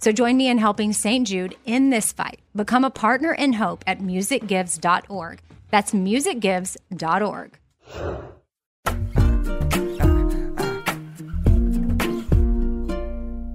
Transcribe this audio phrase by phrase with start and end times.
[0.00, 1.26] So join me in helping St.
[1.26, 2.40] Jude in this fight.
[2.54, 5.40] Become a partner in hope at musicgives.org.
[5.70, 7.58] That's musicgives.org.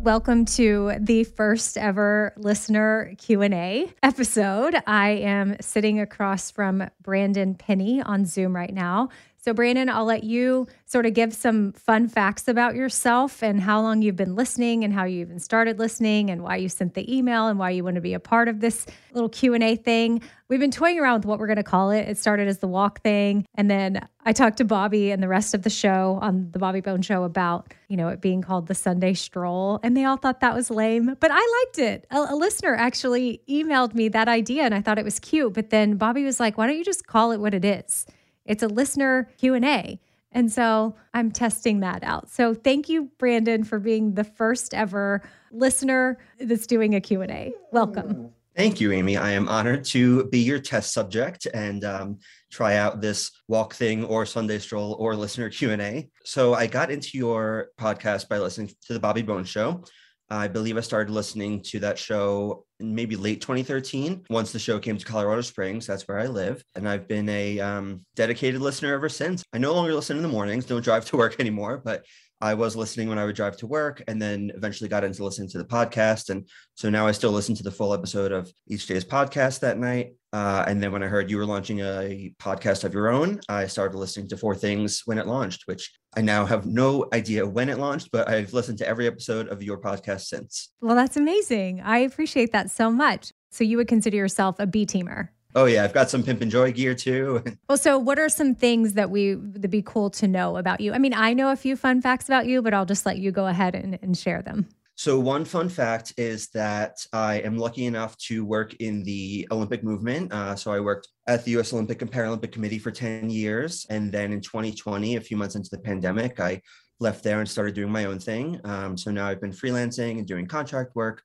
[0.03, 4.75] Welcome to the first ever listener Q&A episode.
[4.85, 9.07] I am sitting across from Brandon Penny on Zoom right now.
[9.43, 13.81] So, Brandon, I'll let you sort of give some fun facts about yourself and how
[13.81, 17.13] long you've been listening and how you even started listening and why you sent the
[17.13, 20.21] email and why you want to be a part of this little Q&A thing.
[20.47, 22.07] We've been toying around with what we're going to call it.
[22.07, 25.53] It started as the walk thing, and then I talked to Bobby and the rest
[25.53, 28.75] of the show on the Bobby Bones show about, you know, it being called the
[28.75, 32.07] Sunday stroll, and they all thought that was lame, but I liked it.
[32.11, 35.69] A, a listener actually emailed me that idea and I thought it was cute, but
[35.69, 38.05] then Bobby was like, "Why don't you just call it what it is?"
[38.45, 39.99] It's a listener Q&A.
[40.31, 42.29] And so I'm testing that out.
[42.29, 45.21] So thank you Brandon for being the first ever
[45.51, 47.53] listener that's doing a Q&A.
[47.71, 48.31] Welcome.
[48.55, 49.17] Thank you, Amy.
[49.17, 52.19] I am honored to be your test subject and um,
[52.51, 56.09] try out this walk thing or Sunday stroll or listener Q&A.
[56.23, 59.83] So I got into your podcast by listening to the Bobby Bones Show.
[60.29, 64.97] I believe I started listening to that show maybe late 2013 once the show came
[64.97, 65.85] to Colorado Springs.
[65.85, 66.63] That's where I live.
[66.75, 69.43] And I've been a um, dedicated listener ever since.
[69.53, 72.05] I no longer listen in the mornings, don't drive to work anymore, but
[72.43, 75.47] I was listening when I would drive to work and then eventually got into listening
[75.51, 76.29] to the podcast.
[76.29, 76.45] And
[76.75, 80.15] so now I still listen to the full episode of each day's podcast that night.
[80.33, 83.67] Uh, and then when I heard you were launching a podcast of your own, I
[83.67, 87.69] started listening to Four Things when it launched, which I now have no idea when
[87.69, 90.73] it launched, but I've listened to every episode of your podcast since.
[90.81, 91.79] Well, that's amazing.
[91.79, 93.31] I appreciate that so much.
[93.51, 95.29] So you would consider yourself a B teamer?
[95.55, 97.43] Oh yeah, I've got some pimp and joy gear too.
[97.69, 100.93] well, so what are some things that we would be cool to know about you?
[100.93, 103.31] I mean, I know a few fun facts about you, but I'll just let you
[103.31, 104.67] go ahead and, and share them.
[104.95, 109.83] So, one fun fact is that I am lucky enough to work in the Olympic
[109.83, 110.31] movement.
[110.31, 113.87] Uh, so, I worked at the US Olympic and Paralympic Committee for 10 years.
[113.89, 116.61] And then in 2020, a few months into the pandemic, I
[116.99, 118.61] left there and started doing my own thing.
[118.65, 121.23] Um, so, now I've been freelancing and doing contract work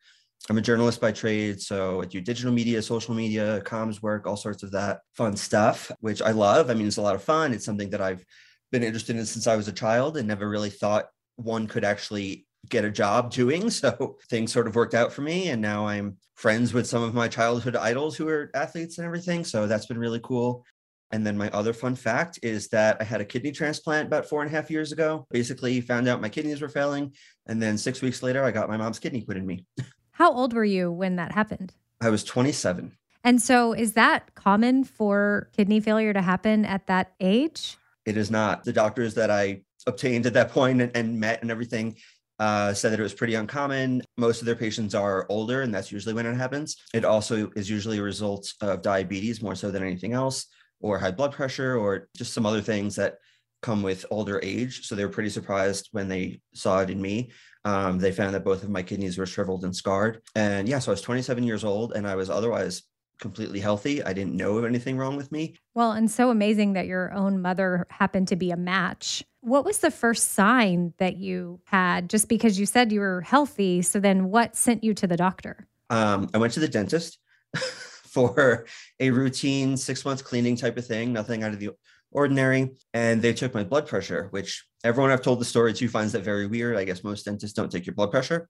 [0.50, 4.37] I'm a journalist by trade, so I do digital media, social media, comms work, all
[4.37, 6.70] sorts of that fun stuff, which I love.
[6.70, 7.52] I mean, it's a lot of fun.
[7.52, 8.25] It's something that I've
[8.73, 11.06] been interested in since I was a child and never really thought
[11.37, 13.70] one could actually get a job doing.
[13.79, 15.50] So things sort of worked out for me.
[15.50, 19.44] And now I'm friends with some of my childhood idols who are athletes and everything.
[19.44, 20.64] So that's been really cool.
[21.11, 24.43] And then my other fun fact is that I had a kidney transplant about four
[24.43, 25.26] and a half years ago.
[25.31, 27.14] Basically, found out my kidneys were failing.
[27.46, 29.64] And then six weeks later, I got my mom's kidney put in me.
[30.18, 31.74] How old were you when that happened?
[32.00, 32.90] I was 27.
[33.22, 37.76] And so, is that common for kidney failure to happen at that age?
[38.04, 38.64] It is not.
[38.64, 41.94] The doctors that I obtained at that point and, and met and everything
[42.40, 44.02] uh, said that it was pretty uncommon.
[44.16, 46.76] Most of their patients are older, and that's usually when it happens.
[46.92, 50.46] It also is usually a result of diabetes more so than anything else,
[50.80, 53.18] or high blood pressure, or just some other things that
[53.62, 54.86] come with older age.
[54.86, 57.30] So they were pretty surprised when they saw it in me.
[57.64, 60.22] Um, they found that both of my kidneys were shriveled and scarred.
[60.34, 62.82] And yeah, so I was 27 years old and I was otherwise
[63.19, 64.02] completely healthy.
[64.02, 65.56] I didn't know of anything wrong with me.
[65.75, 69.25] Well, and so amazing that your own mother happened to be a match.
[69.40, 73.82] What was the first sign that you had just because you said you were healthy?
[73.82, 75.66] So then what sent you to the doctor?
[75.90, 77.19] Um, I went to the dentist
[77.56, 78.66] for
[79.00, 81.70] a routine six months cleaning type of thing, nothing out of the
[82.11, 82.70] ordinary.
[82.94, 86.22] And they took my blood pressure, which everyone I've told the story to finds that
[86.22, 86.76] very weird.
[86.76, 88.48] I guess most dentists don't take your blood pressure,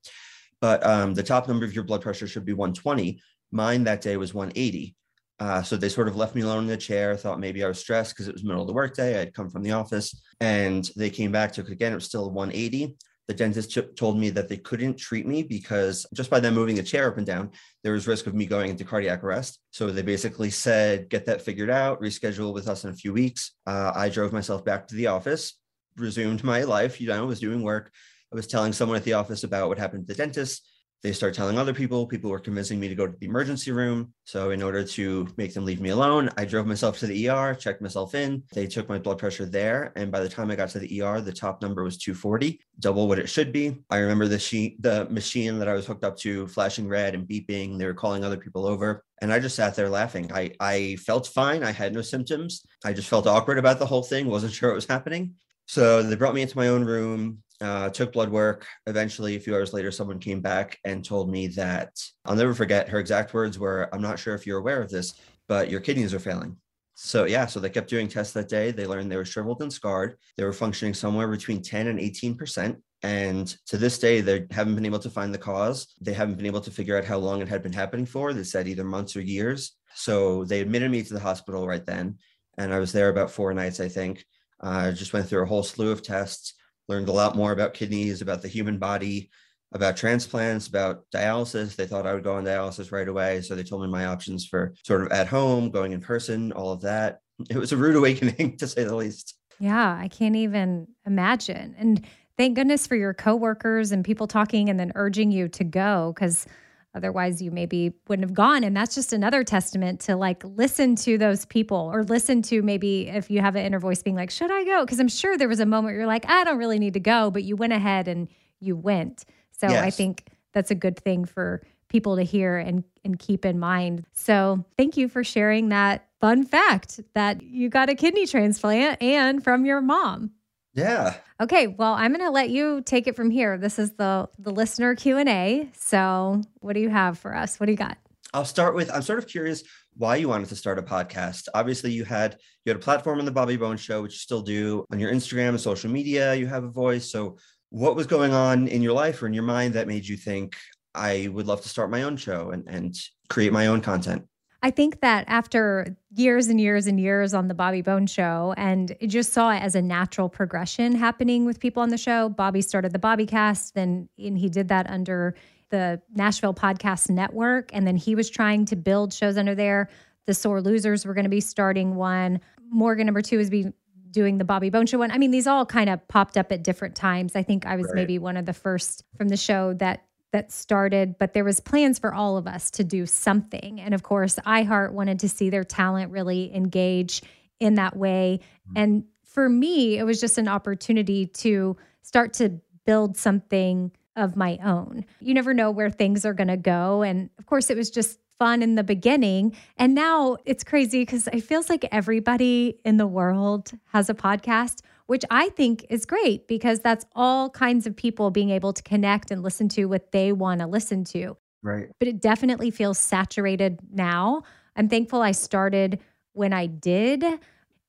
[0.60, 3.20] but um, the top number of your blood pressure should be 120.
[3.50, 4.94] Mine that day was 180.
[5.40, 7.78] Uh, so they sort of left me alone in the chair, thought maybe I was
[7.78, 9.14] stressed because it was middle of the workday.
[9.14, 11.92] I had come from the office and they came back, took again.
[11.92, 12.96] It was still 180.
[13.28, 16.82] The dentist told me that they couldn't treat me because just by them moving the
[16.82, 17.50] chair up and down,
[17.84, 19.60] there was risk of me going into cardiac arrest.
[19.70, 23.52] So they basically said, get that figured out, reschedule with us in a few weeks.
[23.66, 25.54] Uh, I drove myself back to the office,
[25.98, 27.00] resumed my life.
[27.00, 27.92] You know, I was doing work.
[28.32, 30.66] I was telling someone at the office about what happened to the dentist.
[31.02, 32.06] They start telling other people.
[32.08, 34.12] People were convincing me to go to the emergency room.
[34.24, 37.54] So in order to make them leave me alone i drove myself to the er
[37.54, 38.42] checked myself in.
[38.52, 39.92] They took my blood pressure there.
[39.94, 43.06] And by the time i got to the er the top number was 240 double
[43.06, 43.76] what it should be.
[43.90, 47.28] I remember the sheet the machine that i was hooked up to flashing red and
[47.28, 47.78] beeping.
[47.78, 49.04] They were calling other people over.
[49.22, 50.32] And i just sat there laughing.
[50.32, 51.62] I i felt fine.
[51.62, 52.66] I had no symptoms.
[52.84, 54.26] I just felt awkward about the whole thing.
[54.26, 55.36] Wasn't sure what was happening
[55.68, 58.66] so they brought me into my own room uh, took blood work.
[58.86, 61.90] Eventually, a few hours later, someone came back and told me that
[62.24, 65.14] I'll never forget her exact words were, I'm not sure if you're aware of this,
[65.48, 66.56] but your kidneys are failing.
[66.94, 68.70] So, yeah, so they kept doing tests that day.
[68.70, 70.16] They learned they were shriveled and scarred.
[70.36, 72.76] They were functioning somewhere between 10 and 18%.
[73.04, 75.94] And to this day, they haven't been able to find the cause.
[76.00, 78.32] They haven't been able to figure out how long it had been happening for.
[78.32, 79.76] They said either months or years.
[79.94, 82.18] So they admitted me to the hospital right then.
[82.56, 84.24] And I was there about four nights, I think.
[84.60, 86.54] I just went through a whole slew of tests
[86.88, 89.30] learned a lot more about kidneys, about the human body,
[89.72, 91.76] about transplants, about dialysis.
[91.76, 93.42] They thought I would go on dialysis right away.
[93.42, 96.72] So they told me my options for sort of at home, going in person, all
[96.72, 97.20] of that.
[97.50, 99.34] It was a rude awakening to say the least.
[99.60, 101.74] Yeah, I can't even imagine.
[101.78, 102.04] And
[102.36, 106.46] thank goodness for your coworkers and people talking and then urging you to go because
[106.94, 108.64] Otherwise, you maybe wouldn't have gone.
[108.64, 113.08] And that's just another testament to like listen to those people or listen to maybe
[113.08, 114.84] if you have an inner voice being like, should I go?
[114.84, 117.00] Because I'm sure there was a moment where you're like, I don't really need to
[117.00, 119.24] go, but you went ahead and you went.
[119.52, 119.84] So yes.
[119.84, 124.04] I think that's a good thing for people to hear and, and keep in mind.
[124.12, 129.42] So thank you for sharing that fun fact that you got a kidney transplant and
[129.42, 130.32] from your mom.
[130.74, 131.14] Yeah.
[131.40, 133.58] Okay, well, I'm going to let you take it from here.
[133.58, 135.68] This is the the listener Q&A.
[135.74, 137.58] So, what do you have for us?
[137.58, 137.98] What do you got?
[138.34, 139.62] I'll start with I'm sort of curious
[139.96, 141.48] why you wanted to start a podcast.
[141.54, 144.42] Obviously, you had you had a platform on the Bobby Bones show, which you still
[144.42, 146.34] do on your Instagram and social media.
[146.34, 147.10] You have a voice.
[147.10, 147.38] So,
[147.70, 150.56] what was going on in your life or in your mind that made you think
[150.94, 152.94] I would love to start my own show and and
[153.28, 154.26] create my own content?
[154.62, 158.96] I think that after years and years and years on the Bobby Bones show, and
[159.06, 162.28] just saw it as a natural progression happening with people on the show.
[162.28, 165.34] Bobby started the Bobbycast, then and he did that under
[165.70, 169.88] the Nashville Podcast Network, and then he was trying to build shows under there.
[170.26, 172.40] The Sore Losers were going to be starting one.
[172.68, 173.72] Morgan number two is be
[174.10, 175.12] doing the Bobby Bones show one.
[175.12, 177.36] I mean, these all kind of popped up at different times.
[177.36, 177.94] I think I was right.
[177.94, 181.98] maybe one of the first from the show that that started, but there was plans
[181.98, 183.80] for all of us to do something.
[183.80, 187.22] And of course, iHeart wanted to see their talent really engage
[187.60, 188.40] in that way.
[188.68, 188.78] Mm-hmm.
[188.78, 194.58] And for me, it was just an opportunity to start to build something of my
[194.64, 195.04] own.
[195.20, 197.02] You never know where things are going to go.
[197.02, 199.56] And of course, it was just fun in the beginning.
[199.76, 204.80] And now it's crazy because it feels like everybody in the world has a podcast
[205.08, 209.30] which I think is great because that's all kinds of people being able to connect
[209.30, 211.36] and listen to what they want to listen to.
[211.62, 211.88] Right.
[211.98, 214.42] But it definitely feels saturated now.
[214.76, 215.98] I'm thankful I started
[216.34, 217.24] when I did.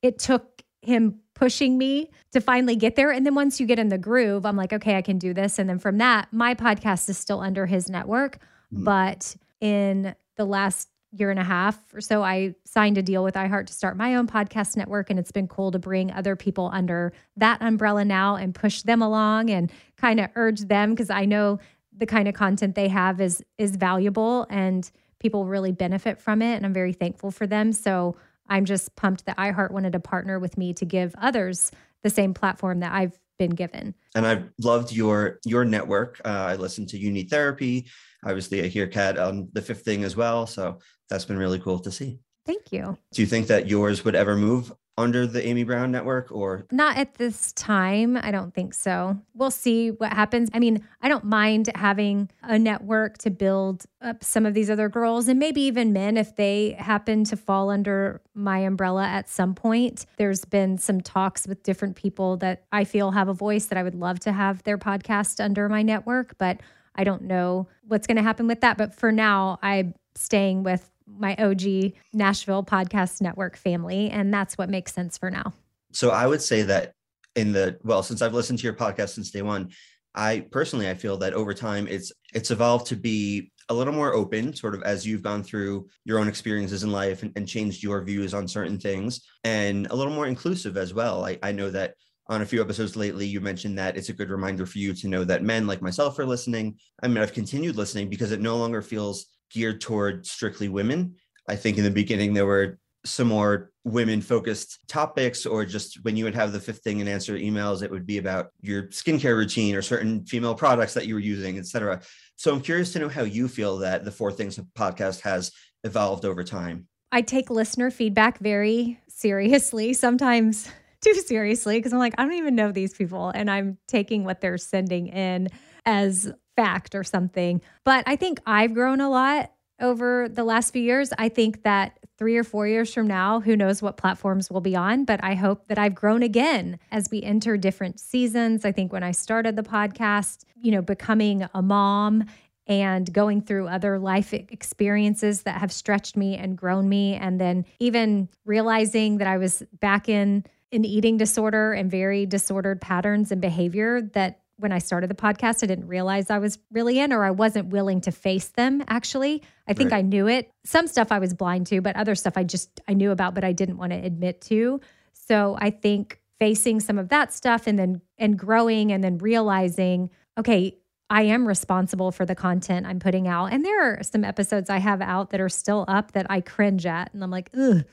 [0.01, 3.11] It took him pushing me to finally get there.
[3.11, 5.59] And then once you get in the groove, I'm like, okay, I can do this.
[5.59, 8.39] And then from that, my podcast is still under his network.
[8.73, 8.85] Mm.
[8.85, 13.35] But in the last year and a half or so, I signed a deal with
[13.35, 15.09] iHeart to start my own podcast network.
[15.09, 19.01] And it's been cool to bring other people under that umbrella now and push them
[19.01, 21.59] along and kind of urge them because I know
[21.95, 24.89] the kind of content they have is is valuable and
[25.19, 26.55] people really benefit from it.
[26.55, 27.73] And I'm very thankful for them.
[27.73, 28.15] So
[28.47, 31.71] I'm just pumped that iHeart wanted to partner with me to give others
[32.03, 33.95] the same platform that I've been given.
[34.15, 36.21] And I've loved your your network.
[36.23, 37.87] Uh, I listened to You Need Therapy.
[38.25, 40.45] Obviously, I hear Kat on the fifth thing as well.
[40.45, 42.19] So that's been really cool to see.
[42.45, 42.97] Thank you.
[43.11, 46.97] Do you think that yours would ever move under the Amy Brown network or not
[46.97, 48.17] at this time?
[48.17, 49.17] I don't think so.
[49.33, 50.49] We'll see what happens.
[50.53, 54.89] I mean, I don't mind having a network to build up some of these other
[54.89, 59.55] girls and maybe even men if they happen to fall under my umbrella at some
[59.55, 60.05] point.
[60.17, 63.83] There's been some talks with different people that I feel have a voice that I
[63.83, 66.59] would love to have their podcast under my network, but
[66.95, 68.77] I don't know what's going to happen with that.
[68.77, 74.09] But for now, I'm staying with my OG Nashville Podcast Network family.
[74.09, 75.53] And that's what makes sense for now.
[75.91, 76.93] So I would say that
[77.35, 79.69] in the, well, since I've listened to your podcast since day one,
[80.15, 84.13] I personally, I feel that over time it's, it's evolved to be a little more
[84.13, 87.83] open, sort of as you've gone through your own experiences in life and, and changed
[87.83, 91.23] your views on certain things and a little more inclusive as well.
[91.23, 91.93] I, I know that
[92.27, 95.07] on a few episodes lately, you mentioned that it's a good reminder for you to
[95.07, 96.77] know that men like myself are listening.
[97.01, 101.15] I mean, I've continued listening because it no longer feels geared toward strictly women.
[101.47, 106.15] I think in the beginning there were some more women focused topics or just when
[106.15, 109.37] you would have the fifth thing and answer emails it would be about your skincare
[109.37, 112.01] routine or certain female products that you were using etc
[112.35, 115.51] so i'm curious to know how you feel that the four things podcast has
[115.85, 120.69] evolved over time i take listener feedback very seriously sometimes
[121.01, 124.41] too seriously because i'm like i don't even know these people and i'm taking what
[124.41, 125.47] they're sending in
[125.85, 127.61] as fact or something.
[127.85, 131.13] But I think I've grown a lot over the last few years.
[131.17, 134.75] I think that three or four years from now, who knows what platforms we'll be
[134.75, 138.65] on, but I hope that I've grown again as we enter different seasons.
[138.65, 142.25] I think when I started the podcast, you know, becoming a mom
[142.67, 147.65] and going through other life experiences that have stretched me and grown me and then
[147.79, 153.41] even realizing that I was back in an eating disorder and very disordered patterns and
[153.41, 157.23] behavior that when I started the podcast, I didn't realize I was really in, or
[157.23, 158.83] I wasn't willing to face them.
[158.87, 159.99] Actually, I think right.
[159.99, 160.51] I knew it.
[160.65, 163.43] Some stuff I was blind to, but other stuff I just I knew about, but
[163.43, 164.81] I didn't want to admit to.
[165.13, 170.09] So I think facing some of that stuff and then and growing and then realizing,
[170.37, 170.77] okay,
[171.09, 173.47] I am responsible for the content I'm putting out.
[173.47, 176.85] And there are some episodes I have out that are still up that I cringe
[176.85, 177.83] at, and I'm like, ugh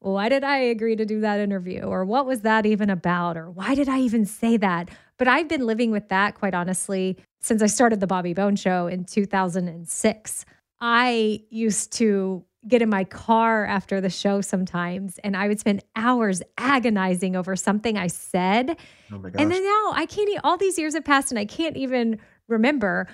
[0.00, 1.82] why did I agree to do that interview?
[1.82, 3.36] Or what was that even about?
[3.36, 4.90] Or why did I even say that?
[5.18, 8.86] But I've been living with that, quite honestly, since I started the Bobby Bones Show
[8.86, 10.44] in 2006.
[10.80, 15.82] I used to get in my car after the show sometimes and I would spend
[15.96, 18.76] hours agonizing over something I said.
[19.12, 22.18] Oh and then now I can't, all these years have passed and I can't even
[22.48, 23.06] remember.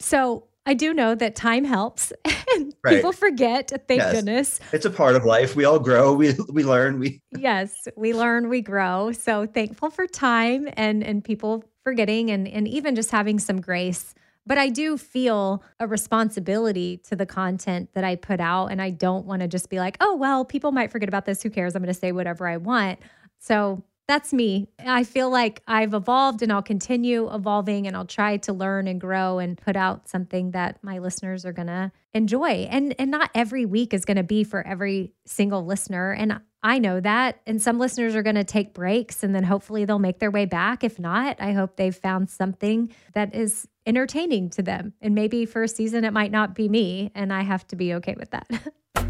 [0.00, 2.12] So I do know that time helps
[2.54, 2.96] and right.
[2.96, 3.70] people forget.
[3.88, 4.12] Thank yes.
[4.14, 4.60] goodness.
[4.72, 5.56] It's a part of life.
[5.56, 9.12] We all grow, we we learn, we Yes, we learn, we grow.
[9.12, 14.14] So thankful for time and and people forgetting and and even just having some grace.
[14.46, 18.90] But I do feel a responsibility to the content that I put out and I
[18.90, 21.42] don't want to just be like, "Oh, well, people might forget about this.
[21.42, 21.74] Who cares?
[21.74, 22.98] I'm going to say whatever I want."
[23.38, 24.66] So that's me.
[24.84, 29.00] I feel like I've evolved and I'll continue evolving and I'll try to learn and
[29.00, 32.66] grow and put out something that my listeners are going to enjoy.
[32.68, 36.80] And and not every week is going to be for every single listener and I
[36.80, 40.18] know that and some listeners are going to take breaks and then hopefully they'll make
[40.18, 40.82] their way back.
[40.82, 44.92] If not, I hope they've found something that is entertaining to them.
[45.00, 47.94] And maybe for a season it might not be me and I have to be
[47.94, 48.50] okay with that.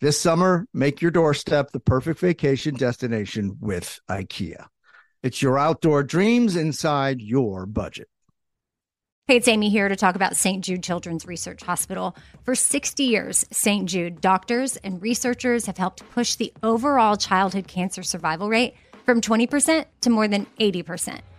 [0.00, 4.66] This summer, make your doorstep the perfect vacation destination with IKEA.
[5.24, 8.06] It's your outdoor dreams inside your budget.
[9.26, 10.64] Hey, it's Amy here to talk about St.
[10.64, 12.16] Jude Children's Research Hospital.
[12.44, 13.88] For 60 years, St.
[13.88, 19.84] Jude doctors and researchers have helped push the overall childhood cancer survival rate from 20%
[20.02, 21.22] to more than 80%.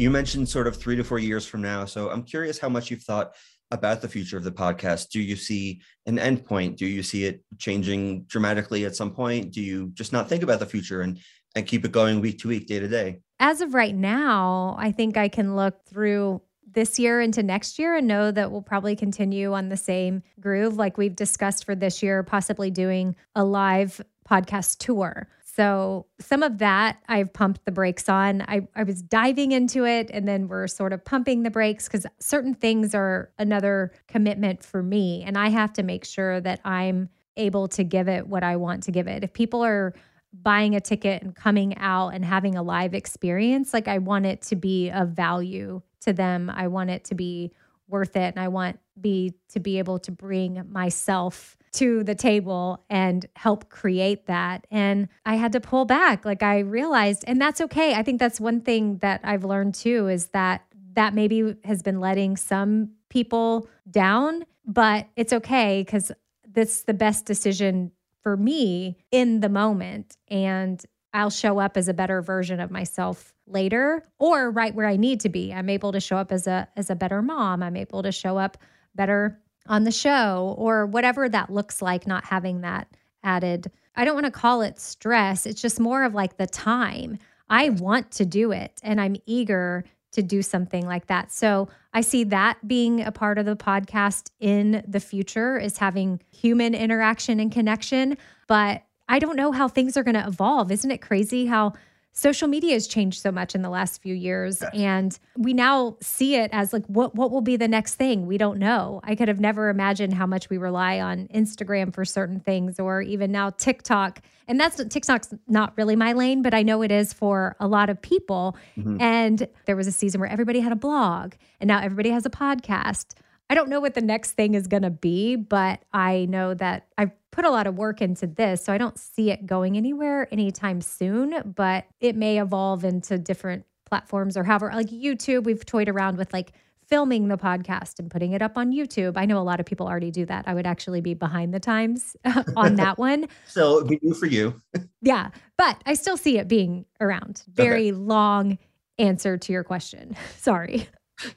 [0.00, 1.84] You mentioned sort of three to four years from now.
[1.84, 3.34] So I'm curious how much you've thought
[3.70, 5.10] about the future of the podcast.
[5.10, 6.76] Do you see an endpoint?
[6.76, 9.52] Do you see it changing dramatically at some point?
[9.52, 11.20] Do you just not think about the future and
[11.54, 13.20] and keep it going week to week, day to day?
[13.40, 16.40] As of right now, I think I can look through
[16.72, 20.76] this year into next year and know that we'll probably continue on the same groove
[20.76, 25.28] like we've discussed for this year, possibly doing a live podcast tour.
[25.60, 28.40] So some of that I've pumped the brakes on.
[28.48, 32.06] I, I was diving into it and then we're sort of pumping the brakes because
[32.18, 35.22] certain things are another commitment for me.
[35.22, 38.84] And I have to make sure that I'm able to give it what I want
[38.84, 39.22] to give it.
[39.22, 39.92] If people are
[40.32, 44.40] buying a ticket and coming out and having a live experience, like I want it
[44.44, 46.48] to be of value to them.
[46.48, 47.52] I want it to be
[47.90, 48.34] worth it.
[48.34, 53.68] And I want be to be able to bring myself to the table and help
[53.68, 54.66] create that.
[54.70, 56.24] And I had to pull back.
[56.24, 57.94] Like I realized, and that's okay.
[57.94, 62.00] I think that's one thing that I've learned too is that that maybe has been
[62.00, 66.10] letting some people down, but it's okay because
[66.52, 70.16] that's the best decision for me in the moment.
[70.28, 74.96] And I'll show up as a better version of myself later or right where I
[74.96, 75.52] need to be.
[75.52, 77.62] I'm able to show up as a as a better mom.
[77.62, 78.56] I'm able to show up
[78.94, 82.88] better on the show or whatever that looks like, not having that
[83.22, 83.70] added.
[83.96, 85.46] I don't want to call it stress.
[85.46, 87.18] It's just more of like the time.
[87.48, 91.30] I want to do it and I'm eager to do something like that.
[91.32, 96.20] So I see that being a part of the podcast in the future is having
[96.30, 98.16] human interaction and connection.
[98.48, 100.70] But I don't know how things are going to evolve.
[100.70, 101.74] Isn't it crazy how
[102.12, 106.34] social media has changed so much in the last few years and we now see
[106.34, 108.26] it as like what what will be the next thing?
[108.26, 109.00] We don't know.
[109.04, 113.00] I could have never imagined how much we rely on instagram for certain things or
[113.02, 114.20] even now tiktok.
[114.48, 117.88] And that's tiktok's not really my lane but i know it is for a lot
[117.88, 118.56] of people.
[118.76, 119.00] Mm-hmm.
[119.00, 122.30] and there was a season where everybody had a blog and now everybody has a
[122.30, 123.14] podcast.
[123.50, 126.86] I don't know what the next thing is going to be, but I know that
[126.96, 127.10] I've
[127.40, 128.62] put a lot of work into this.
[128.62, 133.64] So I don't see it going anywhere anytime soon, but it may evolve into different
[133.86, 136.52] platforms or however, like YouTube, we've toyed around with like
[136.86, 139.14] filming the podcast and putting it up on YouTube.
[139.16, 140.46] I know a lot of people already do that.
[140.46, 142.14] I would actually be behind the times
[142.56, 143.26] on that one.
[143.46, 144.60] so it'd be new for you.
[145.00, 145.30] yeah.
[145.56, 147.42] But I still see it being around.
[147.48, 147.92] Very okay.
[147.92, 148.58] long
[148.98, 150.14] answer to your question.
[150.36, 150.88] Sorry.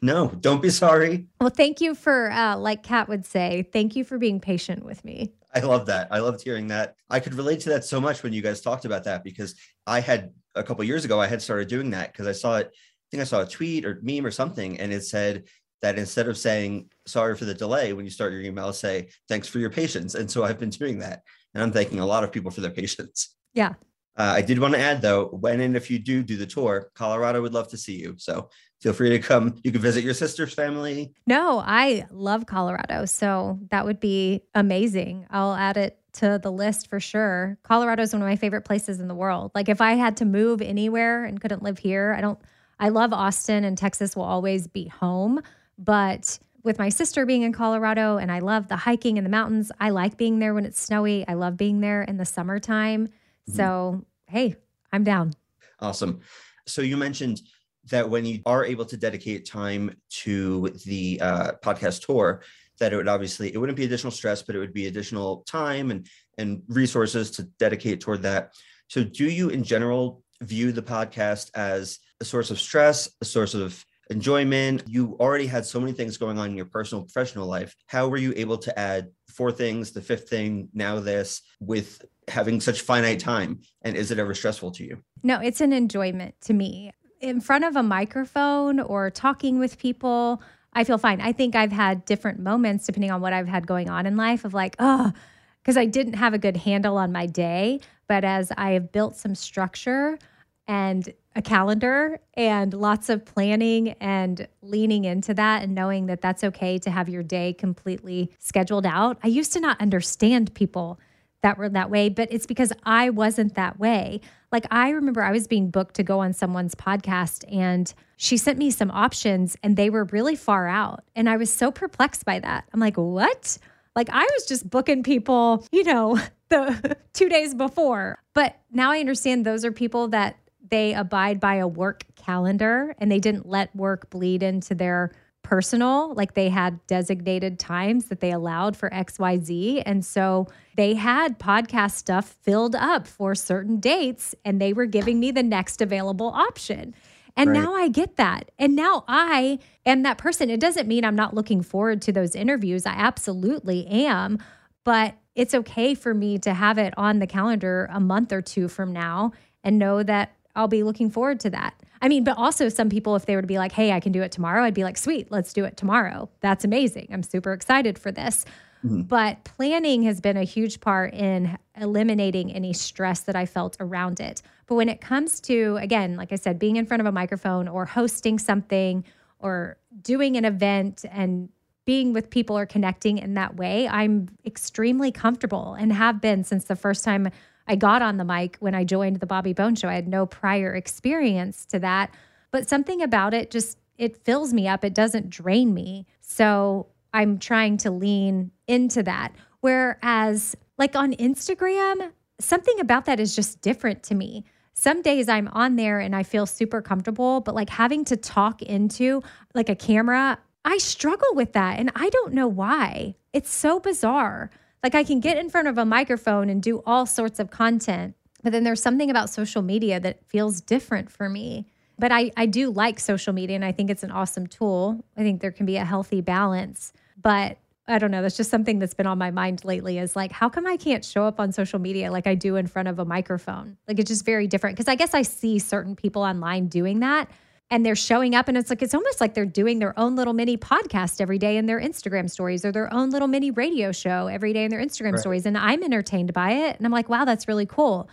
[0.01, 1.27] No, don't be sorry.
[1.39, 5.05] Well, thank you for, uh, like Kat would say, thank you for being patient with
[5.05, 5.31] me.
[5.53, 6.07] I love that.
[6.11, 6.95] I loved hearing that.
[7.09, 9.99] I could relate to that so much when you guys talked about that because I
[9.99, 12.71] had a couple years ago, I had started doing that because I saw it.
[12.73, 15.43] I think I saw a tweet or meme or something, and it said
[15.83, 19.47] that instead of saying sorry for the delay when you start your email, say thanks
[19.47, 20.15] for your patience.
[20.15, 21.21] And so I've been doing that,
[21.53, 23.35] and I'm thanking a lot of people for their patience.
[23.53, 23.73] Yeah.
[24.15, 26.91] Uh, I did want to add though, when and if you do do the tour,
[26.93, 28.15] Colorado would love to see you.
[28.17, 28.49] So
[28.79, 29.55] feel free to come.
[29.63, 31.13] You can visit your sister's family.
[31.25, 33.05] No, I love Colorado.
[33.05, 35.25] So that would be amazing.
[35.31, 37.57] I'll add it to the list for sure.
[37.63, 39.51] Colorado is one of my favorite places in the world.
[39.55, 42.39] Like if I had to move anywhere and couldn't live here, I don't,
[42.79, 45.41] I love Austin and Texas will always be home.
[45.79, 49.71] But with my sister being in Colorado and I love the hiking in the mountains,
[49.79, 51.27] I like being there when it's snowy.
[51.27, 53.09] I love being there in the summertime.
[53.49, 53.57] Mm-hmm.
[53.57, 54.55] So, hey,
[54.91, 55.33] I'm down.
[55.79, 56.21] Awesome.
[56.65, 57.41] So you mentioned
[57.89, 62.41] that when you are able to dedicate time to the uh, podcast tour,
[62.79, 65.91] that it would obviously it wouldn't be additional stress, but it would be additional time
[65.91, 68.53] and and resources to dedicate toward that.
[68.87, 73.53] So, do you in general view the podcast as a source of stress, a source
[73.53, 74.83] of enjoyment?
[74.87, 77.75] You already had so many things going on in your personal professional life.
[77.87, 82.61] How were you able to add four things, the fifth thing, now this, with having
[82.61, 83.61] such finite time?
[83.81, 85.03] And is it ever stressful to you?
[85.23, 86.91] No, it's an enjoyment to me
[87.23, 91.21] in front of a microphone or talking with people, I feel fine.
[91.21, 94.43] I think I've had different moments depending on what I've had going on in life
[94.43, 95.13] of like, oh,
[95.61, 97.79] because I didn't have a good handle on my day.
[98.07, 100.19] But as I have built some structure
[100.67, 106.43] and a calendar and lots of planning and leaning into that and knowing that that's
[106.43, 109.17] okay to have your day completely scheduled out.
[109.23, 110.99] I used to not understand people
[111.43, 114.21] that were that way, but it's because I wasn't that way.
[114.51, 118.57] Like I remember I was being booked to go on someone's podcast and she sent
[118.57, 121.03] me some options and they were really far out.
[121.15, 122.65] And I was so perplexed by that.
[122.73, 123.57] I'm like, what?
[123.95, 128.17] Like I was just booking people, you know, the two days before.
[128.33, 130.37] But now I understand those are people that
[130.69, 135.11] they abide by a work calendar and they didn't let work bleed into their
[135.43, 139.83] personal, like they had designated times that they allowed for XYZ.
[139.85, 145.19] And so they had podcast stuff filled up for certain dates and they were giving
[145.19, 146.95] me the next available option.
[147.35, 147.61] And right.
[147.61, 148.51] now I get that.
[148.57, 150.49] And now I am that person.
[150.49, 152.85] It doesn't mean I'm not looking forward to those interviews.
[152.85, 154.39] I absolutely am.
[154.83, 158.67] But it's okay for me to have it on the calendar a month or two
[158.67, 159.31] from now
[159.63, 161.81] and know that I'll be looking forward to that.
[162.03, 164.11] I mean, but also some people, if they were to be like, hey, I can
[164.11, 166.29] do it tomorrow, I'd be like, sweet, let's do it tomorrow.
[166.41, 167.07] That's amazing.
[167.13, 168.43] I'm super excited for this.
[168.85, 169.03] Mm-hmm.
[169.03, 174.19] But planning has been a huge part in eliminating any stress that I felt around
[174.19, 174.41] it.
[174.67, 177.69] But when it comes to, again, like I said, being in front of a microphone
[177.69, 179.05] or hosting something
[179.39, 181.47] or doing an event and
[181.85, 186.65] being with people or connecting in that way, I'm extremely comfortable and have been since
[186.65, 187.29] the first time
[187.67, 189.87] I got on the mic when I joined the Bobby Bones Show.
[189.87, 192.13] I had no prior experience to that,
[192.51, 194.83] but something about it just it fills me up.
[194.83, 196.07] It doesn't drain me.
[196.19, 199.33] So I'm trying to lean into that.
[199.61, 204.45] Whereas, like on Instagram, something about that is just different to me.
[204.73, 208.61] Some days I'm on there and I feel super comfortable, but like having to talk
[208.63, 209.21] into
[209.53, 211.79] like a camera, I struggle with that.
[211.79, 213.15] And I don't know why.
[213.31, 214.49] It's so bizarre.
[214.83, 218.15] Like I can get in front of a microphone and do all sorts of content,
[218.43, 221.65] but then there's something about social media that feels different for me.
[221.97, 225.05] But I, I do like social media and I think it's an awesome tool.
[225.15, 226.91] I think there can be a healthy balance.
[227.21, 230.31] But I don't know, that's just something that's been on my mind lately is like,
[230.31, 232.99] how come I can't show up on social media like I do in front of
[232.99, 233.77] a microphone?
[233.87, 234.75] Like it's just very different.
[234.75, 237.29] Cause I guess I see certain people online doing that
[237.71, 240.33] and they're showing up and it's like it's almost like they're doing their own little
[240.33, 244.27] mini podcast every day in their Instagram stories or their own little mini radio show
[244.27, 245.19] every day in their Instagram right.
[245.19, 248.09] stories and I'm entertained by it and I'm like wow that's really cool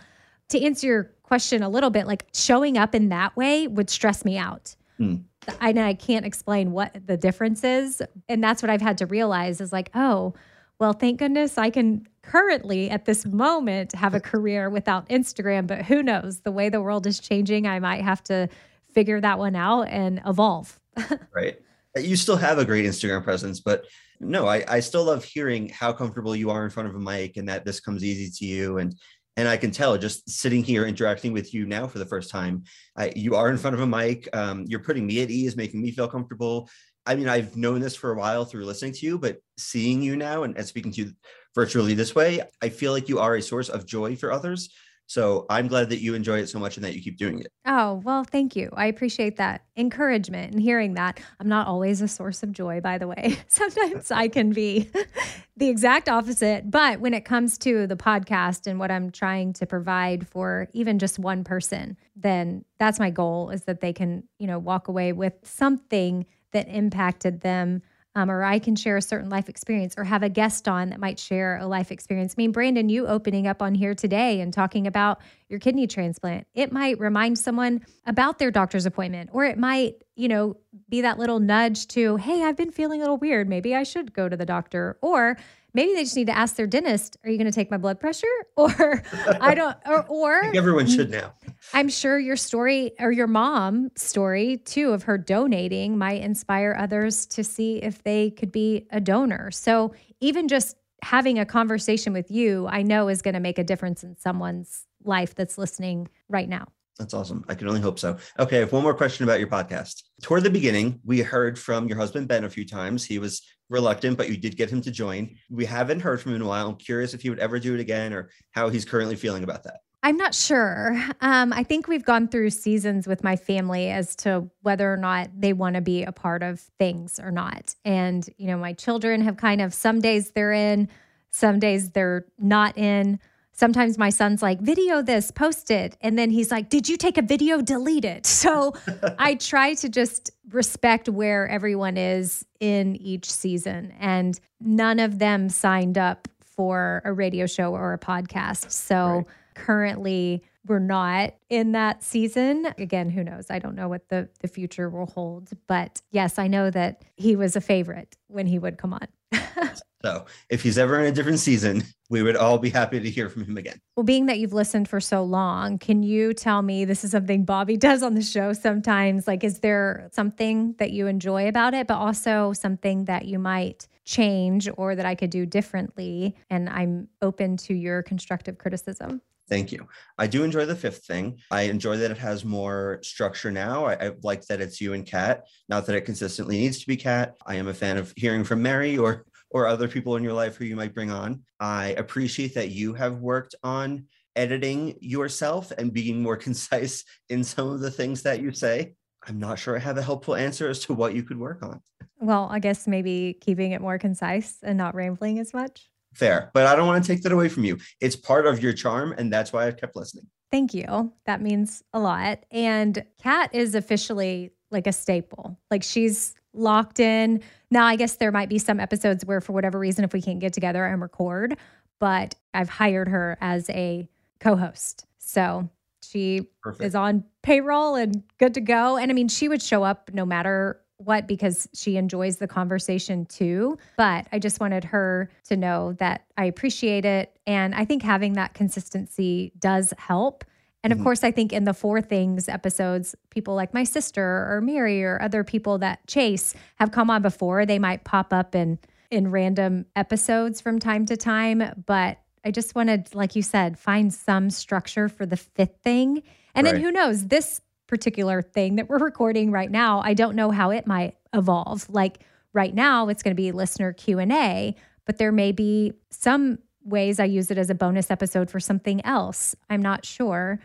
[0.51, 4.23] to answer your question a little bit, like showing up in that way would stress
[4.25, 4.75] me out.
[4.97, 5.15] Hmm.
[5.59, 8.01] I, I can't explain what the difference is.
[8.29, 10.33] And that's what I've had to realize is like, oh,
[10.77, 15.83] well, thank goodness I can currently at this moment have a career without Instagram, but
[15.85, 16.41] who knows?
[16.41, 18.49] The way the world is changing, I might have to
[18.93, 20.79] figure that one out and evolve.
[21.35, 21.57] right.
[21.97, 23.85] You still have a great Instagram presence, but
[24.19, 27.37] no, I, I still love hearing how comfortable you are in front of a mic
[27.37, 28.77] and that this comes easy to you.
[28.77, 28.95] And
[29.37, 32.63] and I can tell just sitting here interacting with you now for the first time,
[32.97, 34.27] I, you are in front of a mic.
[34.35, 36.69] Um, you're putting me at ease, making me feel comfortable.
[37.05, 40.17] I mean, I've known this for a while through listening to you, but seeing you
[40.17, 41.11] now and, and speaking to you
[41.55, 44.69] virtually this way, I feel like you are a source of joy for others.
[45.11, 47.51] So I'm glad that you enjoy it so much and that you keep doing it.
[47.65, 48.69] Oh, well, thank you.
[48.71, 51.19] I appreciate that encouragement and hearing that.
[51.37, 53.37] I'm not always a source of joy, by the way.
[53.49, 54.89] Sometimes I can be
[55.57, 56.71] the exact opposite.
[56.71, 60.97] But when it comes to the podcast and what I'm trying to provide for even
[60.97, 65.11] just one person, then that's my goal is that they can, you know, walk away
[65.11, 67.81] with something that impacted them
[68.15, 70.99] um, or I can share a certain life experience or have a guest on that
[70.99, 72.33] might share a life experience.
[72.37, 76.47] I mean, Brandon, you opening up on here today and talking about your kidney transplant,
[76.53, 80.57] it might remind someone about their doctor's appointment, or it might, you know,
[80.89, 83.47] be that little nudge to, hey, I've been feeling a little weird.
[83.47, 84.97] Maybe I should go to the doctor.
[85.01, 85.37] Or
[85.73, 87.99] maybe they just need to ask their dentist, are you going to take my blood
[87.99, 88.27] pressure?
[88.57, 89.03] Or
[89.39, 91.33] I don't, or, or everyone should now.
[91.73, 97.25] I'm sure your story or your mom story too of her donating might inspire others
[97.27, 99.49] to see if they could be a donor.
[99.49, 103.63] So even just having a conversation with you, I know is going to make a
[103.63, 106.67] difference in someone's life that's listening right now.
[107.01, 107.43] That's awesome.
[107.49, 108.15] I can only hope so.
[108.37, 110.03] Okay, I have one more question about your podcast.
[110.21, 113.03] Toward the beginning, we heard from your husband Ben a few times.
[113.03, 115.35] He was reluctant, but you did get him to join.
[115.49, 116.69] We haven't heard from him in a while.
[116.69, 119.63] I'm curious if he would ever do it again or how he's currently feeling about
[119.63, 119.79] that.
[120.03, 120.95] I'm not sure.
[121.21, 125.29] Um, I think we've gone through seasons with my family as to whether or not
[125.35, 127.73] they want to be a part of things or not.
[127.83, 130.87] And, you know, my children have kind of some days they're in,
[131.31, 133.19] some days they're not in
[133.51, 135.97] sometimes my son's like, video this, post it.
[136.01, 137.61] And then he's like, did you take a video?
[137.61, 138.25] Delete it.
[138.41, 138.73] So
[139.19, 143.93] I try to just respect where everyone is in each season.
[143.99, 148.71] And none of them signed up for a radio show or a podcast.
[148.71, 149.25] So right.
[149.53, 152.67] currently, we're not in that season.
[152.77, 153.51] Again, who knows?
[153.51, 155.49] I don't know what the, the future will hold.
[155.67, 159.07] But yes, I know that he was a favorite when he would come on.
[160.03, 163.29] So if he's ever in a different season, we would all be happy to hear
[163.29, 163.79] from him again.
[163.95, 167.45] Well, being that you've listened for so long, can you tell me this is something
[167.45, 169.27] Bobby does on the show sometimes?
[169.27, 173.87] Like, is there something that you enjoy about it, but also something that you might
[174.03, 176.35] change or that I could do differently?
[176.49, 179.21] And I'm open to your constructive criticism.
[179.51, 179.85] Thank you.
[180.17, 181.37] I do enjoy the fifth thing.
[181.51, 183.83] I enjoy that it has more structure now.
[183.83, 186.95] I, I, like that it's you and Kat, not that it consistently needs to be
[186.95, 187.35] Kat.
[187.45, 190.55] I am a fan of hearing from Mary or or other people in your life
[190.55, 191.43] who you might bring on.
[191.59, 197.69] I appreciate that you have worked on editing yourself and being more concise in some
[197.69, 198.93] of the things that you say.
[199.27, 201.81] I'm not sure I have a helpful answer as to what you could work on.
[202.19, 205.89] Well, I guess maybe keeping it more concise and not rambling as much.
[206.13, 207.77] Fair, but I don't want to take that away from you.
[208.01, 210.25] It's part of your charm, and that's why I've kept listening.
[210.51, 211.13] Thank you.
[211.25, 212.39] That means a lot.
[212.51, 215.57] And Kat is officially like a staple.
[215.69, 217.41] Like she's locked in.
[217.69, 220.39] Now, I guess there might be some episodes where, for whatever reason, if we can't
[220.39, 221.57] get together and record,
[221.99, 224.07] but I've hired her as a
[224.39, 225.05] co host.
[225.19, 225.69] So
[226.01, 226.83] she Perfect.
[226.83, 228.97] is on payroll and good to go.
[228.97, 233.25] And I mean, she would show up no matter what because she enjoys the conversation
[233.25, 233.77] too.
[233.97, 237.37] But I just wanted her to know that I appreciate it.
[237.47, 240.43] And I think having that consistency does help
[240.83, 241.03] and of mm-hmm.
[241.03, 245.21] course, I think in the Four Things episodes, people like my sister or Mary or
[245.21, 247.65] other people that Chase have come on before.
[247.65, 248.79] They might pop up in
[249.11, 254.11] in random episodes from time to time, but I just wanted, like you said, find
[254.11, 256.23] some structure for the fifth thing.
[256.55, 256.73] And right.
[256.73, 260.71] then who knows, this particular thing that we're recording right now, I don't know how
[260.71, 261.89] it might evolve.
[261.89, 262.19] Like
[262.53, 267.25] right now, it's going to be listener Q&A, but there may be some ways I
[267.25, 269.55] use it as a bonus episode for something else.
[269.69, 270.59] I'm not sure.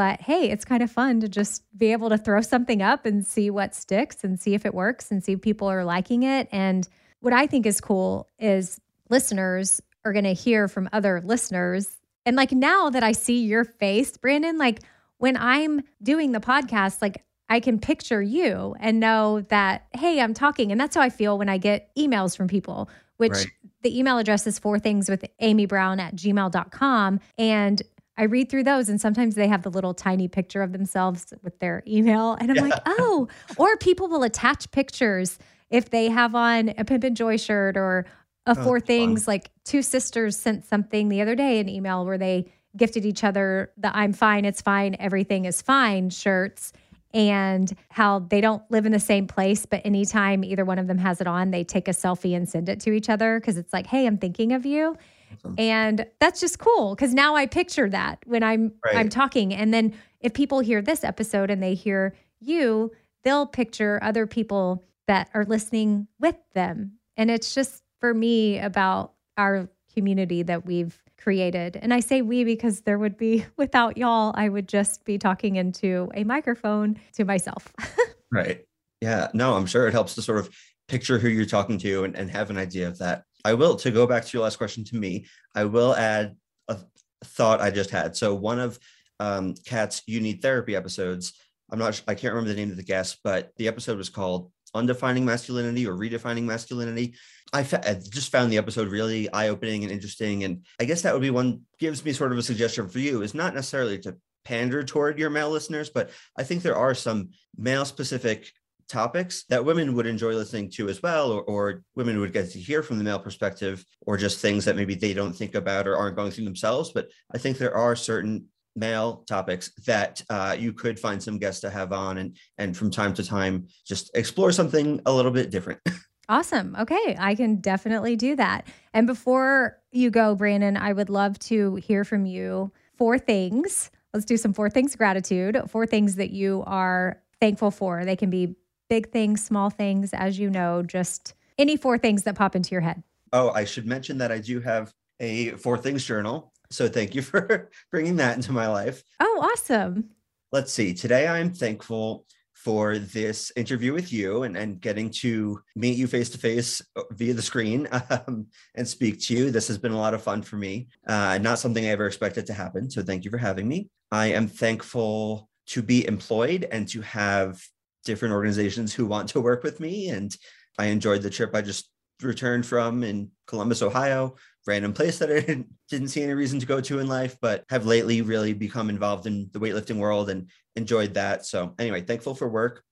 [0.00, 3.26] But hey, it's kind of fun to just be able to throw something up and
[3.26, 6.48] see what sticks and see if it works and see if people are liking it.
[6.52, 11.98] And what I think is cool is listeners are going to hear from other listeners.
[12.24, 14.78] And like now that I see your face, Brandon, like
[15.18, 20.32] when I'm doing the podcast, like I can picture you and know that, hey, I'm
[20.32, 20.72] talking.
[20.72, 23.50] And that's how I feel when I get emails from people, which right.
[23.82, 27.20] the email address is four things with Amy Brown at gmail.com.
[27.36, 27.82] And
[28.16, 31.58] I read through those and sometimes they have the little tiny picture of themselves with
[31.58, 32.34] their email.
[32.34, 32.62] And I'm yeah.
[32.62, 35.38] like, oh, or people will attach pictures
[35.70, 38.06] if they have on a Pimp and Joy shirt or
[38.46, 39.26] a oh, Four Things.
[39.26, 43.72] Like two sisters sent something the other day, an email where they gifted each other
[43.76, 46.72] the I'm fine, it's fine, everything is fine shirts
[47.12, 50.98] and how they don't live in the same place, but anytime either one of them
[50.98, 53.72] has it on, they take a selfie and send it to each other because it's
[53.72, 54.96] like, hey, I'm thinking of you.
[55.32, 55.54] Awesome.
[55.58, 58.96] And that's just cool because now I picture that when I'm right.
[58.96, 59.54] I'm talking.
[59.54, 64.84] And then if people hear this episode and they hear you, they'll picture other people
[65.06, 66.92] that are listening with them.
[67.16, 71.76] And it's just for me about our community that we've created.
[71.76, 75.56] And I say we because there would be, without y'all, I would just be talking
[75.56, 77.72] into a microphone to myself.
[78.32, 78.64] right.
[79.00, 79.28] Yeah.
[79.34, 80.50] No, I'm sure it helps to sort of
[80.88, 83.24] picture who you're talking to and, and have an idea of that.
[83.44, 86.36] I will, to go back to your last question to me, I will add
[86.68, 86.78] a
[87.24, 88.16] thought I just had.
[88.16, 88.78] So one of
[89.18, 91.34] um, Kat's You Need Therapy episodes,
[91.70, 94.50] I'm not, I can't remember the name of the guest, but the episode was called
[94.74, 97.14] Undefining Masculinity or Redefining Masculinity.
[97.52, 100.44] I, fa- I just found the episode really eye opening and interesting.
[100.44, 103.22] And I guess that would be one gives me sort of a suggestion for you
[103.22, 107.30] is not necessarily to pander toward your male listeners, but I think there are some
[107.56, 108.50] male specific
[108.90, 112.58] topics that women would enjoy listening to as well, or, or, women would get to
[112.58, 115.96] hear from the male perspective, or just things that maybe they don't think about or
[115.96, 116.90] aren't going through themselves.
[116.92, 121.60] But I think there are certain male topics that uh, you could find some guests
[121.60, 125.50] to have on and and from time to time just explore something a little bit
[125.50, 125.80] different.
[126.28, 126.76] Awesome.
[126.78, 127.16] Okay.
[127.18, 128.68] I can definitely do that.
[128.94, 132.70] And before you go brandon i would love to hear from you.
[132.96, 133.90] Four things.
[134.14, 135.60] Let's do some four things gratitude.
[135.68, 138.04] Four things that you are thankful for.
[138.04, 138.54] They can be
[138.90, 142.82] big things small things as you know just any four things that pop into your
[142.82, 147.14] head oh i should mention that i do have a four things journal so thank
[147.14, 149.02] you for bringing that into my life.
[149.18, 150.10] Oh, awesome.
[150.52, 150.94] Let's see.
[150.94, 156.06] Today I am thankful for this interview with you and, and getting to meet you
[156.06, 159.50] face to face via the screen um, and speak to you.
[159.50, 160.88] This has been a lot of fun for me.
[161.06, 162.90] Uh, not something I ever expected to happen.
[162.90, 163.88] So thank you for having me.
[164.12, 167.62] I am thankful to be employed and to have
[168.04, 170.08] different organizations who want to work with me.
[170.08, 170.34] And
[170.78, 171.90] I enjoyed the trip I just
[172.22, 174.36] returned from in Columbus, Ohio,
[174.66, 175.40] random place that I
[175.88, 179.26] didn't, see any reason to go to in life, but have lately really become involved
[179.26, 181.46] in the weightlifting world and enjoyed that.
[181.46, 182.82] So, anyway, thankful for work.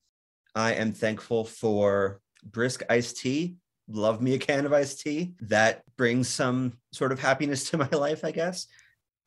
[0.54, 3.56] I am thankful for brisk iced tea.
[3.88, 5.34] Love me a can of iced tea.
[5.40, 8.66] That brings some sort of happiness to my life, I guess.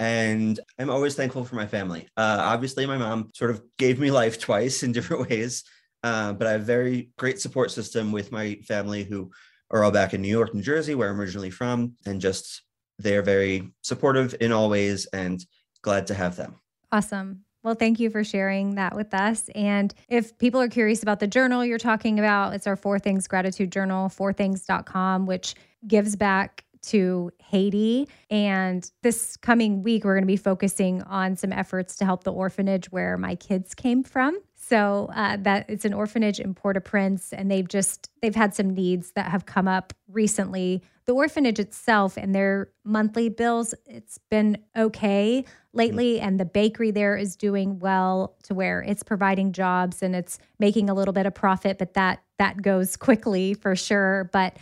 [0.01, 2.07] And I'm always thankful for my family.
[2.17, 5.63] Uh, obviously, my mom sort of gave me life twice in different ways.
[6.01, 9.29] Uh, but I have a very great support system with my family who
[9.69, 12.63] are all back in New York, New Jersey, where I'm originally from, and just
[12.97, 15.45] they're very supportive in all ways and
[15.83, 16.55] glad to have them.
[16.91, 17.41] Awesome.
[17.63, 19.49] Well, thank you for sharing that with us.
[19.53, 23.27] And if people are curious about the journal you're talking about, it's our Four Things
[23.27, 25.53] Gratitude Journal, fourthings.com, which
[25.87, 28.07] gives back to Haiti.
[28.29, 32.33] And this coming week, we're going to be focusing on some efforts to help the
[32.33, 34.39] orphanage where my kids came from.
[34.55, 39.11] So uh, that it's an orphanage in Port-au-Prince, and they've just they've had some needs
[39.11, 40.81] that have come up recently.
[41.05, 46.25] The orphanage itself and their monthly bills, it's been okay lately, mm-hmm.
[46.25, 50.89] and the bakery there is doing well to where it's providing jobs and it's making
[50.89, 54.29] a little bit of profit, but that that goes quickly for sure.
[54.31, 54.55] But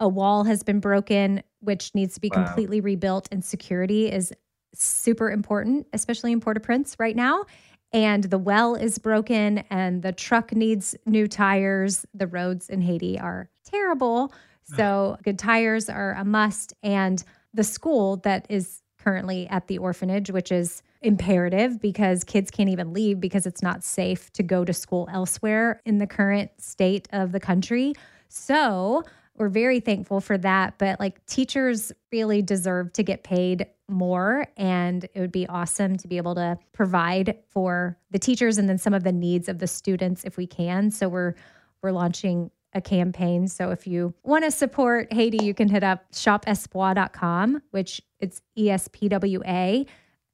[0.00, 2.44] a wall has been broken, which needs to be wow.
[2.44, 4.32] completely rebuilt, and security is
[4.74, 7.44] super important, especially in Port-au-Prince right now
[7.92, 12.04] and the well is broken and the truck needs new tires.
[12.14, 14.32] The roads in Haiti are terrible.
[14.64, 16.74] So, good tires are a must.
[16.82, 17.22] And
[17.54, 22.92] the school that is currently at the orphanage, which is imperative because kids can't even
[22.92, 27.30] leave because it's not safe to go to school elsewhere in the current state of
[27.30, 27.94] the country.
[28.28, 29.04] So,
[29.38, 30.74] we're very thankful for that.
[30.78, 34.46] But like teachers really deserve to get paid more.
[34.56, 38.78] And it would be awesome to be able to provide for the teachers and then
[38.78, 40.90] some of the needs of the students if we can.
[40.90, 41.34] So we're
[41.82, 43.48] we're launching a campaign.
[43.48, 48.70] So if you want to support Haiti, you can hit up shopespwa.com, which it's E
[48.70, 49.86] S P W A.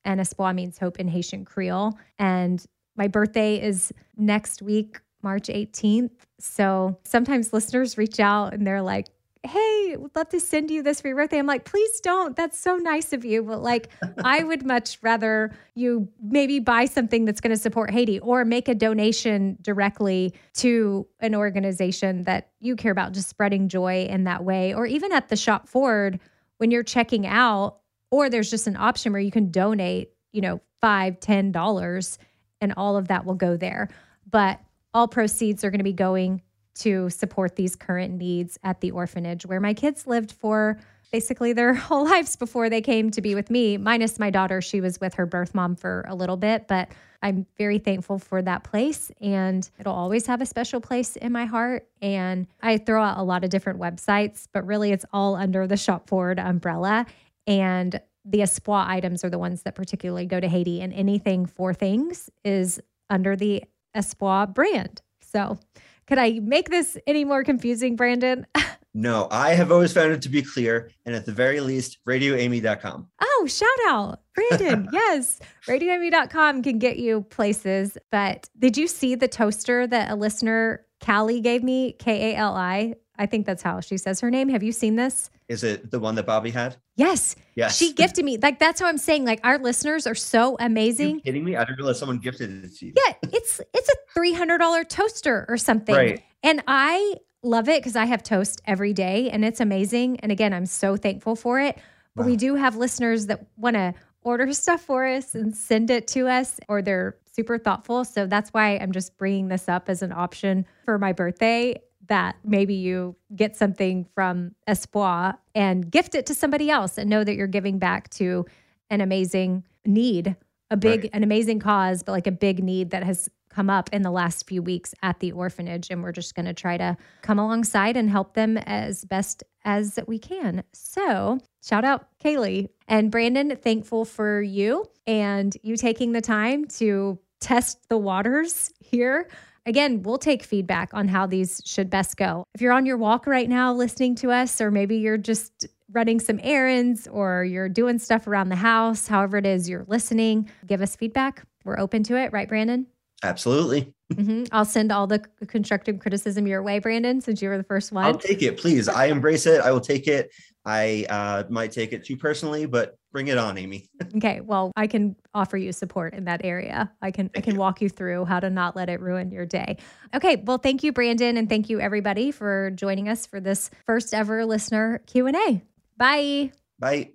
[0.04, 1.96] And espwa means hope in Haitian Creole.
[2.18, 2.64] And
[2.96, 6.10] my birthday is next week March 18th.
[6.38, 9.06] So sometimes listeners reach out and they're like,
[9.44, 11.38] Hey, would love to send you this for your birthday.
[11.38, 12.36] I'm like, please don't.
[12.36, 13.42] That's so nice of you.
[13.42, 13.88] But like,
[14.24, 18.68] I would much rather you maybe buy something that's going to support Haiti or make
[18.68, 24.44] a donation directly to an organization that you care about, just spreading joy in that
[24.44, 24.74] way.
[24.74, 26.20] Or even at the shop Espwa,
[26.58, 27.78] when you're checking out,
[28.12, 32.18] or there's just an option where you can donate you know, five, ten dollars,
[32.60, 33.88] and all of that will go there.
[34.28, 34.60] But
[34.94, 36.42] all proceeds are going to be going
[36.74, 40.78] to support these current needs at the orphanage where my kids lived for
[41.10, 44.60] basically their whole lives before they came to be with me, minus my daughter.
[44.60, 46.88] She was with her birth mom for a little bit, but
[47.22, 51.44] I'm very thankful for that place and it'll always have a special place in my
[51.44, 51.86] heart.
[52.00, 55.76] And I throw out a lot of different websites, but really it's all under the
[55.76, 57.06] Shop Espwa umbrella.
[57.46, 61.74] And the Espwa items are the ones that particularly go to Haiti, and anything Four
[61.74, 62.80] Things is
[63.10, 63.64] under the
[63.96, 65.00] Espwa brand.
[65.20, 65.58] So,
[66.06, 68.46] could I make this any more confusing, Brandon?
[68.94, 70.90] No, I have always found it to be clear.
[71.06, 73.08] And at the very least, radioamy.com.
[73.22, 74.20] Oh, shout out.
[74.34, 75.38] Brandon, yes.
[75.66, 77.96] Radioamy.com can get you places.
[78.10, 81.92] But did you see the toaster that a listener, Kali, gave me?
[81.98, 82.94] K A L I.
[83.22, 84.48] I think that's how she says her name.
[84.48, 85.30] Have you seen this?
[85.48, 86.74] Is it the one that Bobby had?
[86.96, 87.36] Yes.
[87.54, 87.76] Yes.
[87.76, 88.36] She gifted me.
[88.36, 89.24] Like that's how I'm saying.
[89.24, 91.16] Like our listeners are so Are amazing.
[91.16, 91.54] you kidding me?
[91.54, 92.94] I didn't realize someone gifted it to you.
[92.96, 95.94] Yeah, it's it's a three hundred dollar toaster or something.
[95.94, 96.20] Right.
[96.42, 97.14] And I
[97.44, 100.18] love it because I have toast every day and it's amazing.
[100.20, 101.78] And again, I'm so thankful for it.
[102.16, 103.94] But we do have listeners that want to
[104.24, 108.04] order stuff for us and send it to us, or they're super thoughtful.
[108.04, 112.36] So that's why I'm just bringing this up as an option for my birthday that
[112.44, 117.34] maybe you get something from Espwa and gift it to somebody else and know that
[117.34, 118.44] you're giving back to
[118.90, 120.36] an amazing need,
[120.70, 121.10] a big, Right.
[121.12, 124.48] an amazing cause, but like a big need that has come up in the last
[124.48, 125.88] few weeks at the orphanage.
[125.90, 129.98] And we're just going to try to come alongside and help them as best as
[130.06, 130.64] we can.
[130.72, 137.18] So, shout out Kaylee and Brandon, thankful for you and you taking the time to
[137.40, 139.28] test the waters here.
[139.64, 142.44] Again, we'll take feedback on how these should best go.
[142.54, 146.18] If you're on your walk right now listening to us, or maybe you're just running
[146.18, 150.82] some errands or you're doing stuff around the house, however it is you're listening, give
[150.82, 151.44] us feedback.
[151.64, 152.86] We're open to it, right, Brandon?
[153.22, 153.92] Absolutely.
[154.12, 157.92] hmm I'll send all the constructive criticism your way, Brandon, since you were the first
[157.92, 158.04] one.
[158.04, 158.88] I'll take it, please.
[158.88, 159.60] I embrace it.
[159.60, 160.32] I will take it.
[160.64, 163.88] I uh, might take it too personally, but bring it on, Amy.
[164.16, 166.92] Okay, well, I can offer you support in that area.
[167.00, 167.60] I can I can you.
[167.60, 169.78] walk you through how to not let it ruin your day.
[170.14, 174.12] Okay, well, thank you Brandon and thank you everybody for joining us for this first
[174.12, 175.62] ever listener Q&A.
[175.96, 176.52] Bye.
[176.78, 177.12] Bye.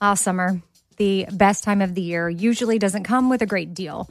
[0.00, 0.60] Ah, summer,
[0.96, 4.10] the best time of the year, usually doesn't come with a great deal.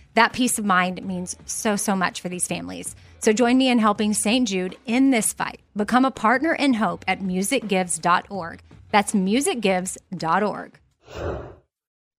[0.13, 2.95] That peace of mind means so, so much for these families.
[3.19, 4.47] So join me in helping St.
[4.47, 5.61] Jude in this fight.
[5.75, 8.61] Become a partner in hope at musicgives.org.
[8.91, 10.79] That's musicgives.org.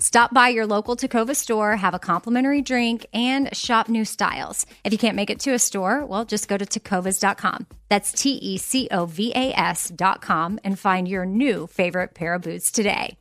[0.00, 4.64] Stop by your local Tecovas store, have a complimentary drink, and shop new styles.
[4.84, 7.66] If you can't make it to a store, well, just go to tecovas.com.
[7.88, 12.42] That's T E C O V A S.com and find your new favorite pair of
[12.42, 13.16] boots today.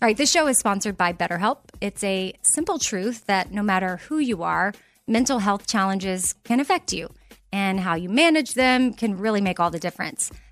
[0.00, 1.58] All right, this show is sponsored by BetterHelp.
[1.82, 4.72] It's a simple truth that no matter who you are,
[5.06, 7.12] mental health challenges can affect you,
[7.52, 10.30] and how you manage them can really make all the difference.